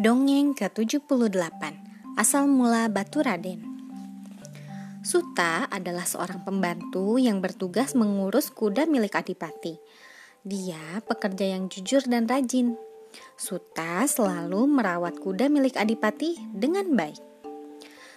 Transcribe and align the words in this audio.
Dongeng 0.00 0.56
ke-78 0.56 1.60
Asal 2.16 2.48
mula 2.48 2.88
Batu 2.88 3.20
Raden 3.20 3.60
Suta 5.04 5.68
adalah 5.68 6.08
seorang 6.08 6.40
pembantu 6.48 7.20
yang 7.20 7.44
bertugas 7.44 7.92
mengurus 7.92 8.48
kuda 8.48 8.88
milik 8.88 9.12
Adipati. 9.12 9.76
Dia 10.48 11.04
pekerja 11.04 11.44
yang 11.44 11.68
jujur 11.68 12.00
dan 12.08 12.24
rajin. 12.24 12.72
Suta 13.36 14.08
selalu 14.08 14.64
merawat 14.64 15.20
kuda 15.20 15.52
milik 15.52 15.76
Adipati 15.76 16.40
dengan 16.56 16.88
baik. 16.96 17.20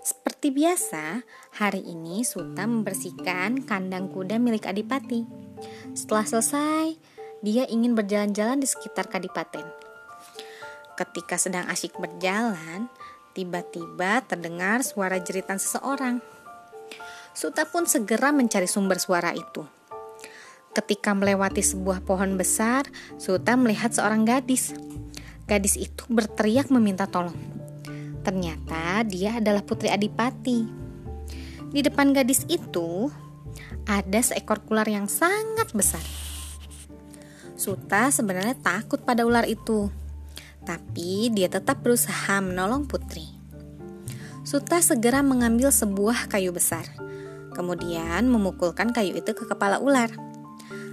Seperti 0.00 0.48
biasa, 0.48 1.20
hari 1.60 1.84
ini 1.84 2.24
Suta 2.24 2.64
membersihkan 2.64 3.68
kandang 3.68 4.08
kuda 4.08 4.40
milik 4.40 4.64
Adipati. 4.64 5.28
Setelah 5.92 6.24
selesai, 6.24 6.96
dia 7.44 7.68
ingin 7.68 7.92
berjalan-jalan 7.92 8.56
di 8.56 8.64
sekitar 8.64 9.12
Kadipaten. 9.12 9.87
Ketika 10.98 11.38
sedang 11.38 11.70
asyik 11.70 11.94
berjalan, 11.94 12.90
tiba-tiba 13.30 14.18
terdengar 14.26 14.82
suara 14.82 15.22
jeritan 15.22 15.62
seseorang. 15.62 16.18
Suta 17.30 17.70
pun 17.70 17.86
segera 17.86 18.34
mencari 18.34 18.66
sumber 18.66 18.98
suara 18.98 19.30
itu. 19.30 19.62
Ketika 20.74 21.14
melewati 21.14 21.62
sebuah 21.62 22.02
pohon 22.02 22.34
besar, 22.34 22.90
Suta 23.14 23.54
melihat 23.54 23.94
seorang 23.94 24.26
gadis. 24.26 24.74
Gadis 25.46 25.78
itu 25.78 26.02
berteriak 26.10 26.66
meminta 26.74 27.06
tolong. 27.06 27.38
Ternyata 28.26 29.06
dia 29.06 29.38
adalah 29.38 29.62
putri 29.62 29.94
Adipati. 29.94 30.66
Di 31.70 31.78
depan 31.78 32.10
gadis 32.10 32.42
itu 32.50 33.06
ada 33.86 34.18
seekor 34.18 34.66
ular 34.66 34.90
yang 34.90 35.06
sangat 35.06 35.70
besar. 35.70 36.02
Suta 37.54 38.10
sebenarnya 38.10 38.58
takut 38.58 38.98
pada 39.06 39.22
ular 39.22 39.46
itu 39.46 40.07
tapi 40.68 41.32
dia 41.32 41.48
tetap 41.48 41.80
berusaha 41.80 42.44
menolong 42.44 42.84
putri. 42.84 43.24
Suta 44.44 44.84
segera 44.84 45.24
mengambil 45.24 45.72
sebuah 45.72 46.28
kayu 46.28 46.52
besar, 46.52 46.84
kemudian 47.56 48.28
memukulkan 48.28 48.92
kayu 48.92 49.16
itu 49.16 49.32
ke 49.32 49.48
kepala 49.48 49.80
ular. 49.80 50.12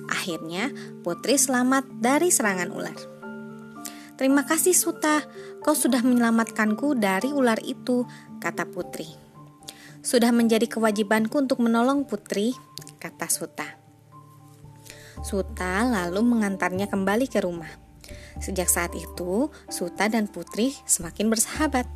Akhirnya, 0.08 0.72
putri 1.04 1.36
selamat 1.36 1.84
dari 2.00 2.32
serangan 2.32 2.72
ular. 2.72 2.96
Terima 4.16 4.48
kasih 4.48 4.72
Suta, 4.72 5.28
kau 5.60 5.76
sudah 5.76 6.00
menyelamatkanku 6.00 6.96
dari 6.96 7.36
ular 7.36 7.60
itu, 7.60 8.08
kata 8.40 8.72
putri. 8.72 9.12
Sudah 10.00 10.32
menjadi 10.32 10.72
kewajibanku 10.72 11.36
untuk 11.36 11.60
menolong 11.60 12.08
putri, 12.08 12.56
kata 12.96 13.28
Suta. 13.28 13.68
Suta 15.20 15.84
lalu 15.84 16.24
mengantarnya 16.24 16.88
kembali 16.88 17.28
ke 17.28 17.44
rumah. 17.44 17.85
Sejak 18.40 18.68
saat 18.68 18.92
itu, 18.96 19.48
Suta 19.72 20.12
dan 20.12 20.28
Putri 20.28 20.76
semakin 20.84 21.32
bersahabat. 21.32 21.88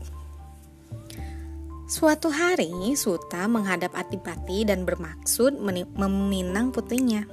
Suatu 1.89 2.29
hari, 2.29 2.69
Suta 2.93 3.49
menghadap 3.49 3.97
Adipati 3.97 4.63
dan 4.63 4.85
bermaksud 4.85 5.57
meminang 5.97 6.69
putrinya. 6.69 7.25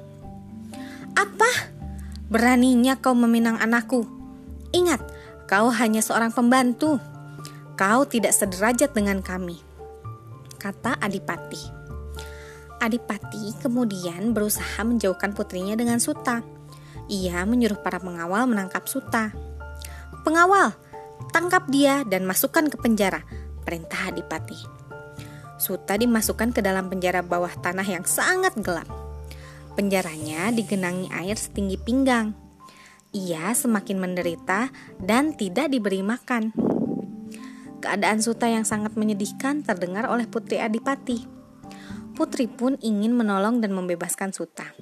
Apa? 1.12 1.76
Beraninya 2.26 2.98
kau 2.98 3.14
meminang 3.14 3.60
anakku? 3.60 4.08
Ingat, 4.74 4.98
kau 5.46 5.70
hanya 5.70 6.02
seorang 6.02 6.34
pembantu. 6.34 6.98
Kau 7.76 8.08
tidak 8.08 8.32
sederajat 8.32 8.96
dengan 8.96 9.20
kami, 9.20 9.60
kata 10.56 10.96
Adipati. 10.98 11.60
Adipati 12.80 13.56
kemudian 13.60 14.32
berusaha 14.32 14.80
menjauhkan 14.84 15.36
putrinya 15.36 15.76
dengan 15.76 16.00
Suta 16.00 16.40
ia 17.06 17.46
menyuruh 17.46 17.78
para 17.78 18.02
pengawal 18.02 18.50
menangkap 18.50 18.86
Suta. 18.90 19.30
Pengawal, 20.26 20.74
tangkap 21.30 21.70
dia 21.70 22.02
dan 22.02 22.26
masukkan 22.26 22.66
ke 22.66 22.76
penjara, 22.78 23.22
perintah 23.62 24.10
Adipati. 24.10 24.58
Suta 25.56 25.96
dimasukkan 25.96 26.52
ke 26.52 26.60
dalam 26.60 26.92
penjara 26.92 27.24
bawah 27.24 27.50
tanah 27.62 27.86
yang 27.86 28.04
sangat 28.04 28.52
gelap. 28.60 28.90
Penjaranya 29.78 30.52
digenangi 30.52 31.08
air 31.12 31.36
setinggi 31.36 31.80
pinggang. 31.80 32.36
Ia 33.16 33.56
semakin 33.56 33.96
menderita 33.96 34.68
dan 35.00 35.32
tidak 35.32 35.72
diberi 35.72 36.04
makan. 36.04 36.52
Keadaan 37.80 38.20
Suta 38.20 38.50
yang 38.50 38.66
sangat 38.68 38.98
menyedihkan 38.98 39.64
terdengar 39.64 40.10
oleh 40.10 40.28
Putri 40.28 40.60
Adipati. 40.60 41.24
Putri 42.16 42.48
pun 42.48 42.80
ingin 42.80 43.12
menolong 43.12 43.60
dan 43.60 43.72
membebaskan 43.76 44.32
Suta. 44.32 44.72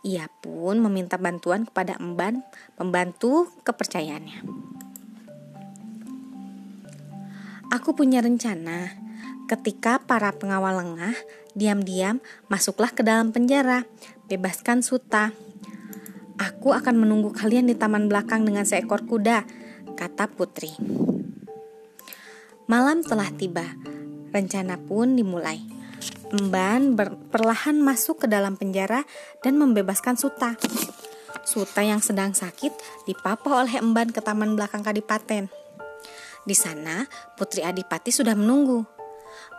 Ia 0.00 0.32
pun 0.40 0.80
meminta 0.80 1.20
bantuan 1.20 1.68
kepada 1.68 2.00
emban 2.00 2.40
pembantu 2.80 3.52
kepercayaannya. 3.68 4.40
Aku 7.70 7.94
punya 7.94 8.24
rencana. 8.24 8.96
Ketika 9.46 10.02
para 10.02 10.34
pengawal 10.34 10.78
lengah, 10.78 11.14
diam-diam 11.54 12.18
masuklah 12.50 12.90
ke 12.90 13.02
dalam 13.06 13.30
penjara, 13.30 13.86
bebaskan 14.26 14.82
Suta. 14.82 15.30
Aku 16.40 16.72
akan 16.72 16.96
menunggu 16.96 17.30
kalian 17.30 17.68
di 17.68 17.76
taman 17.76 18.08
belakang 18.08 18.42
dengan 18.48 18.64
seekor 18.64 19.04
kuda, 19.04 19.44
kata 19.98 20.32
putri. 20.32 20.72
Malam 22.70 23.02
telah 23.02 23.28
tiba, 23.34 23.66
rencana 24.30 24.78
pun 24.78 25.18
dimulai. 25.18 25.79
Emban 26.30 26.94
perlahan 27.26 27.82
masuk 27.82 28.22
ke 28.22 28.26
dalam 28.30 28.54
penjara 28.54 29.02
dan 29.42 29.58
membebaskan 29.58 30.14
Suta. 30.14 30.54
Suta 31.42 31.82
yang 31.82 31.98
sedang 31.98 32.30
sakit 32.30 32.70
dipapah 33.10 33.66
oleh 33.66 33.82
Emban 33.82 34.14
ke 34.14 34.22
taman 34.22 34.54
belakang 34.54 34.86
Kadipaten. 34.86 35.50
Di 36.46 36.54
sana, 36.54 37.02
Putri 37.34 37.66
Adipati 37.66 38.14
sudah 38.14 38.38
menunggu. 38.38 38.86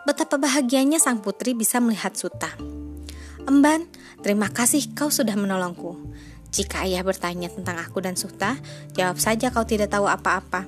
Betapa 0.08 0.40
bahagianya 0.40 0.96
sang 0.96 1.20
putri 1.20 1.52
bisa 1.52 1.76
melihat 1.76 2.16
Suta. 2.16 2.56
Emban, 3.44 3.84
terima 4.24 4.48
kasih 4.48 4.96
kau 4.96 5.12
sudah 5.12 5.36
menolongku. 5.36 6.00
Jika 6.56 6.88
ayah 6.88 7.04
bertanya 7.04 7.52
tentang 7.52 7.84
aku 7.84 8.00
dan 8.00 8.16
Suta, 8.16 8.56
jawab 8.96 9.20
saja 9.20 9.52
kau 9.52 9.68
tidak 9.68 9.92
tahu 9.92 10.08
apa-apa. 10.08 10.64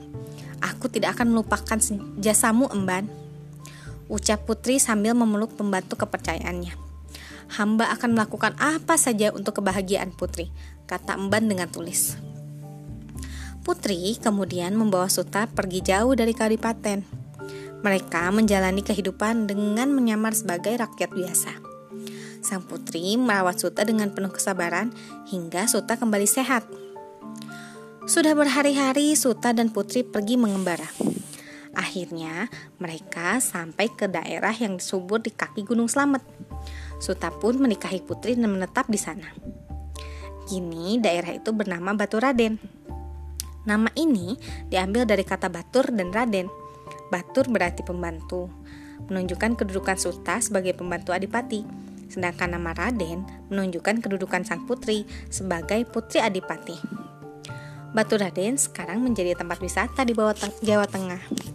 Aku 0.60 0.92
tidak 0.92 1.16
akan 1.16 1.32
melupakan 1.32 1.80
jasamu, 2.20 2.68
Emban 2.68 3.23
ucap 4.08 4.44
putri 4.44 4.76
sambil 4.82 5.12
memeluk 5.16 5.56
pembantu 5.56 5.96
kepercayaannya. 6.00 6.76
Hamba 7.54 7.92
akan 7.92 8.16
melakukan 8.16 8.56
apa 8.56 8.96
saja 8.96 9.30
untuk 9.30 9.60
kebahagiaan 9.60 10.12
putri, 10.16 10.48
kata 10.88 11.20
Emban 11.20 11.46
dengan 11.46 11.68
tulis. 11.68 12.16
Putri 13.64 14.20
kemudian 14.20 14.76
membawa 14.76 15.08
Suta 15.08 15.48
pergi 15.48 15.80
jauh 15.80 16.12
dari 16.12 16.36
Kadipaten. 16.36 17.00
Mereka 17.80 18.32
menjalani 18.32 18.80
kehidupan 18.80 19.48
dengan 19.48 19.92
menyamar 19.92 20.36
sebagai 20.36 20.76
rakyat 20.76 21.10
biasa. 21.12 21.52
Sang 22.44 22.60
putri 22.60 23.16
merawat 23.16 23.56
Suta 23.56 23.88
dengan 23.88 24.12
penuh 24.12 24.28
kesabaran 24.28 24.92
hingga 25.32 25.64
Suta 25.64 25.96
kembali 25.96 26.28
sehat. 26.28 26.68
Sudah 28.04 28.36
berhari-hari 28.36 29.16
Suta 29.16 29.56
dan 29.56 29.72
Putri 29.72 30.04
pergi 30.04 30.36
mengembara. 30.36 30.84
Akhirnya, 31.94 32.50
mereka 32.82 33.38
sampai 33.38 33.86
ke 33.86 34.10
daerah 34.10 34.50
yang 34.50 34.82
subur 34.82 35.22
di 35.22 35.30
kaki 35.30 35.62
Gunung 35.62 35.86
Slamet. 35.86 36.26
Suta 36.98 37.30
pun 37.30 37.54
menikahi 37.54 38.02
putri 38.02 38.34
dan 38.34 38.50
menetap 38.50 38.90
di 38.90 38.98
sana. 38.98 39.30
Kini 40.50 40.98
daerah 40.98 41.30
itu 41.38 41.54
bernama 41.54 41.94
Batu 41.94 42.18
Raden. 42.18 42.58
Nama 43.62 43.86
ini 43.94 44.34
diambil 44.66 45.06
dari 45.06 45.22
kata 45.22 45.46
batur 45.46 45.94
dan 45.94 46.10
raden. 46.10 46.50
Batur 47.14 47.46
berarti 47.46 47.86
pembantu, 47.86 48.50
menunjukkan 49.06 49.54
kedudukan 49.54 49.94
Suta 49.94 50.42
sebagai 50.42 50.74
pembantu 50.74 51.14
Adipati. 51.14 51.62
Sedangkan 52.10 52.58
nama 52.58 52.74
Raden 52.74 53.22
menunjukkan 53.54 54.02
kedudukan 54.02 54.42
sang 54.42 54.66
putri 54.66 55.06
sebagai 55.30 55.86
putri 55.86 56.18
Adipati. 56.18 56.74
Batu 57.94 58.18
Raden 58.18 58.58
sekarang 58.58 58.98
menjadi 58.98 59.38
tempat 59.38 59.62
wisata 59.62 60.02
di 60.02 60.10
bawah 60.10 60.34
Jawa 60.58 60.90
Tengah. 60.90 61.54